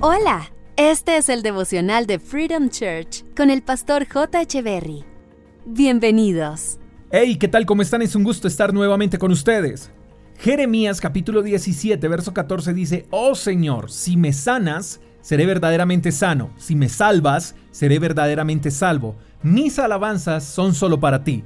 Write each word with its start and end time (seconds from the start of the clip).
Hola, 0.00 0.52
este 0.76 1.16
es 1.16 1.28
el 1.28 1.42
devocional 1.42 2.06
de 2.06 2.20
Freedom 2.20 2.68
Church 2.68 3.24
con 3.34 3.50
el 3.50 3.62
pastor 3.62 4.06
J. 4.06 4.42
Echeverry. 4.42 5.04
Bienvenidos. 5.66 6.78
Hey, 7.10 7.34
¿qué 7.34 7.48
tal? 7.48 7.66
¿Cómo 7.66 7.82
están? 7.82 8.02
Es 8.02 8.14
un 8.14 8.22
gusto 8.22 8.46
estar 8.46 8.72
nuevamente 8.72 9.18
con 9.18 9.32
ustedes. 9.32 9.90
Jeremías 10.38 11.00
capítulo 11.00 11.42
17, 11.42 12.06
verso 12.06 12.32
14 12.32 12.74
dice, 12.74 13.06
Oh 13.10 13.34
Señor, 13.34 13.90
si 13.90 14.16
me 14.16 14.32
sanas, 14.32 15.00
seré 15.20 15.46
verdaderamente 15.46 16.12
sano, 16.12 16.52
si 16.58 16.76
me 16.76 16.88
salvas, 16.88 17.56
seré 17.72 17.98
verdaderamente 17.98 18.70
salvo. 18.70 19.16
Mis 19.42 19.80
alabanzas 19.80 20.44
son 20.44 20.76
solo 20.76 21.00
para 21.00 21.24
ti. 21.24 21.42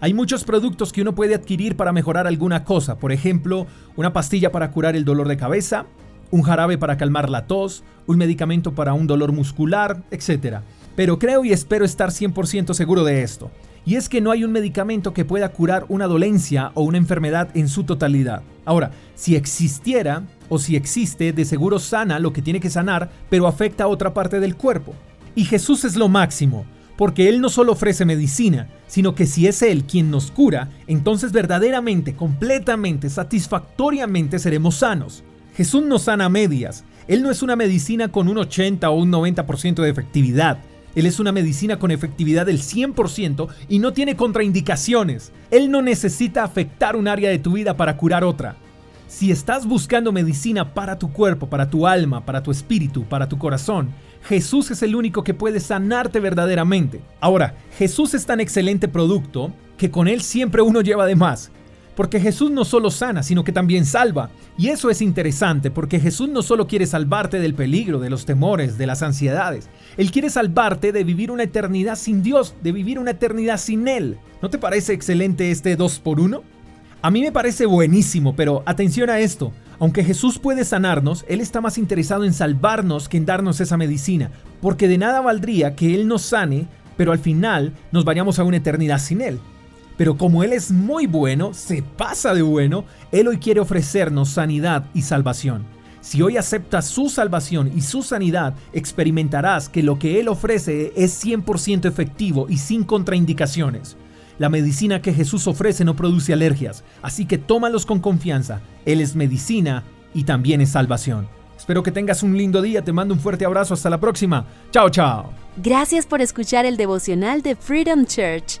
Hay 0.00 0.12
muchos 0.12 0.42
productos 0.42 0.92
que 0.92 1.02
uno 1.02 1.14
puede 1.14 1.36
adquirir 1.36 1.76
para 1.76 1.92
mejorar 1.92 2.26
alguna 2.26 2.64
cosa, 2.64 2.98
por 2.98 3.12
ejemplo, 3.12 3.68
una 3.94 4.12
pastilla 4.12 4.50
para 4.50 4.72
curar 4.72 4.96
el 4.96 5.04
dolor 5.04 5.28
de 5.28 5.36
cabeza, 5.36 5.86
un 6.30 6.42
jarabe 6.42 6.78
para 6.78 6.96
calmar 6.96 7.30
la 7.30 7.46
tos, 7.46 7.84
un 8.06 8.18
medicamento 8.18 8.74
para 8.74 8.94
un 8.94 9.06
dolor 9.06 9.32
muscular, 9.32 10.02
etc. 10.10 10.58
Pero 10.94 11.18
creo 11.18 11.44
y 11.44 11.52
espero 11.52 11.84
estar 11.84 12.10
100% 12.10 12.74
seguro 12.74 13.04
de 13.04 13.22
esto, 13.22 13.50
y 13.86 13.94
es 13.94 14.08
que 14.08 14.20
no 14.20 14.32
hay 14.32 14.42
un 14.42 14.50
medicamento 14.50 15.14
que 15.14 15.24
pueda 15.24 15.48
curar 15.50 15.86
una 15.88 16.08
dolencia 16.08 16.72
o 16.74 16.82
una 16.82 16.98
enfermedad 16.98 17.50
en 17.54 17.68
su 17.68 17.84
totalidad. 17.84 18.42
Ahora, 18.64 18.90
si 19.14 19.36
existiera 19.36 20.24
o 20.48 20.58
si 20.58 20.74
existe, 20.74 21.32
de 21.32 21.44
seguro 21.44 21.78
sana 21.78 22.18
lo 22.18 22.32
que 22.32 22.42
tiene 22.42 22.58
que 22.58 22.68
sanar, 22.68 23.10
pero 23.30 23.46
afecta 23.46 23.84
a 23.84 23.88
otra 23.88 24.12
parte 24.12 24.40
del 24.40 24.56
cuerpo. 24.56 24.92
Y 25.36 25.44
Jesús 25.44 25.84
es 25.84 25.94
lo 25.94 26.08
máximo, 26.08 26.66
porque 26.96 27.28
Él 27.28 27.40
no 27.40 27.48
solo 27.48 27.72
ofrece 27.72 28.04
medicina, 28.04 28.68
sino 28.88 29.14
que 29.14 29.26
si 29.26 29.46
es 29.46 29.62
Él 29.62 29.84
quien 29.84 30.10
nos 30.10 30.32
cura, 30.32 30.70
entonces 30.88 31.30
verdaderamente, 31.30 32.16
completamente, 32.16 33.08
satisfactoriamente 33.08 34.40
seremos 34.40 34.76
sanos. 34.76 35.22
Jesús 35.56 35.82
no 35.84 35.98
sana 35.98 36.28
medias. 36.28 36.84
Él 37.08 37.22
no 37.22 37.30
es 37.30 37.42
una 37.42 37.56
medicina 37.56 38.08
con 38.08 38.28
un 38.28 38.36
80 38.36 38.90
o 38.90 38.94
un 38.94 39.10
90% 39.10 39.76
de 39.76 39.88
efectividad. 39.88 40.58
Él 40.94 41.06
es 41.06 41.18
una 41.18 41.32
medicina 41.32 41.78
con 41.78 41.90
efectividad 41.90 42.44
del 42.44 42.60
100% 42.60 43.48
y 43.70 43.78
no 43.78 43.94
tiene 43.94 44.16
contraindicaciones. 44.16 45.32
Él 45.50 45.70
no 45.70 45.80
necesita 45.80 46.44
afectar 46.44 46.94
un 46.94 47.08
área 47.08 47.30
de 47.30 47.38
tu 47.38 47.52
vida 47.52 47.74
para 47.74 47.96
curar 47.96 48.22
otra. 48.22 48.56
Si 49.08 49.30
estás 49.30 49.66
buscando 49.66 50.12
medicina 50.12 50.74
para 50.74 50.98
tu 50.98 51.10
cuerpo, 51.10 51.48
para 51.48 51.70
tu 51.70 51.86
alma, 51.86 52.26
para 52.26 52.42
tu 52.42 52.50
espíritu, 52.50 53.04
para 53.04 53.26
tu 53.26 53.38
corazón, 53.38 53.88
Jesús 54.24 54.70
es 54.70 54.82
el 54.82 54.94
único 54.94 55.24
que 55.24 55.32
puede 55.32 55.60
sanarte 55.60 56.20
verdaderamente. 56.20 57.00
Ahora, 57.18 57.54
Jesús 57.78 58.12
es 58.12 58.26
tan 58.26 58.40
excelente 58.40 58.88
producto 58.88 59.54
que 59.78 59.90
con 59.90 60.06
Él 60.06 60.20
siempre 60.20 60.60
uno 60.60 60.82
lleva 60.82 61.06
de 61.06 61.16
más. 61.16 61.50
Porque 61.96 62.20
Jesús 62.20 62.50
no 62.50 62.66
solo 62.66 62.90
sana, 62.90 63.22
sino 63.22 63.42
que 63.42 63.52
también 63.52 63.86
salva. 63.86 64.30
Y 64.58 64.68
eso 64.68 64.90
es 64.90 65.00
interesante, 65.00 65.70
porque 65.70 65.98
Jesús 65.98 66.28
no 66.28 66.42
solo 66.42 66.68
quiere 66.68 66.86
salvarte 66.86 67.40
del 67.40 67.54
peligro, 67.54 67.98
de 67.98 68.10
los 68.10 68.26
temores, 68.26 68.76
de 68.76 68.86
las 68.86 69.02
ansiedades. 69.02 69.70
Él 69.96 70.10
quiere 70.10 70.28
salvarte 70.28 70.92
de 70.92 71.04
vivir 71.04 71.30
una 71.30 71.44
eternidad 71.44 71.96
sin 71.96 72.22
Dios, 72.22 72.54
de 72.62 72.72
vivir 72.72 72.98
una 72.98 73.12
eternidad 73.12 73.56
sin 73.56 73.88
Él. 73.88 74.18
¿No 74.42 74.50
te 74.50 74.58
parece 74.58 74.92
excelente 74.92 75.50
este 75.50 75.74
2 75.74 75.98
por 76.00 76.20
1 76.20 76.42
A 77.00 77.10
mí 77.10 77.22
me 77.22 77.32
parece 77.32 77.64
buenísimo, 77.64 78.36
pero 78.36 78.62
atención 78.66 79.08
a 79.08 79.18
esto. 79.18 79.52
Aunque 79.78 80.04
Jesús 80.04 80.38
puede 80.38 80.66
sanarnos, 80.66 81.24
Él 81.28 81.40
está 81.40 81.62
más 81.62 81.78
interesado 81.78 82.24
en 82.24 82.34
salvarnos 82.34 83.08
que 83.08 83.16
en 83.16 83.24
darnos 83.26 83.60
esa 83.60 83.78
medicina, 83.78 84.30
porque 84.60 84.86
de 84.86 84.98
nada 84.98 85.22
valdría 85.22 85.74
que 85.74 85.94
Él 85.94 86.08
nos 86.08 86.22
sane, 86.22 86.66
pero 86.98 87.12
al 87.12 87.18
final 87.18 87.72
nos 87.90 88.04
vayamos 88.04 88.38
a 88.38 88.44
una 88.44 88.58
eternidad 88.58 88.98
sin 88.98 89.22
Él. 89.22 89.38
Pero 89.96 90.16
como 90.16 90.42
Él 90.42 90.52
es 90.52 90.70
muy 90.70 91.06
bueno, 91.06 91.54
se 91.54 91.82
pasa 91.82 92.34
de 92.34 92.42
bueno, 92.42 92.84
Él 93.12 93.28
hoy 93.28 93.38
quiere 93.38 93.60
ofrecernos 93.60 94.30
sanidad 94.30 94.86
y 94.94 95.02
salvación. 95.02 95.64
Si 96.00 96.22
hoy 96.22 96.36
aceptas 96.36 96.86
su 96.86 97.08
salvación 97.08 97.72
y 97.74 97.80
su 97.80 98.02
sanidad, 98.02 98.54
experimentarás 98.72 99.68
que 99.68 99.82
lo 99.82 99.98
que 99.98 100.20
Él 100.20 100.28
ofrece 100.28 100.92
es 100.96 101.24
100% 101.24 101.86
efectivo 101.86 102.46
y 102.48 102.58
sin 102.58 102.84
contraindicaciones. 102.84 103.96
La 104.38 104.48
medicina 104.48 105.00
que 105.00 105.14
Jesús 105.14 105.46
ofrece 105.46 105.84
no 105.84 105.96
produce 105.96 106.32
alergias, 106.32 106.84
así 107.02 107.24
que 107.24 107.38
tómalos 107.38 107.86
con 107.86 108.00
confianza. 108.00 108.60
Él 108.84 109.00
es 109.00 109.16
medicina 109.16 109.82
y 110.14 110.24
también 110.24 110.60
es 110.60 110.70
salvación. 110.70 111.26
Espero 111.56 111.82
que 111.82 111.90
tengas 111.90 112.22
un 112.22 112.36
lindo 112.36 112.60
día, 112.60 112.84
te 112.84 112.92
mando 112.92 113.14
un 113.14 113.20
fuerte 113.20 113.46
abrazo, 113.46 113.74
hasta 113.74 113.90
la 113.90 113.98
próxima. 113.98 114.46
Chao, 114.70 114.90
chao. 114.90 115.32
Gracias 115.56 116.06
por 116.06 116.20
escuchar 116.20 116.66
el 116.66 116.76
devocional 116.76 117.40
de 117.40 117.56
Freedom 117.56 118.04
Church 118.04 118.60